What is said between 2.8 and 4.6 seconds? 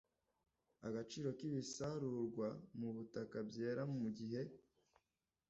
butaka byera mu gihe